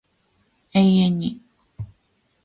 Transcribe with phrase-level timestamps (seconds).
[0.71, 1.39] 永遠に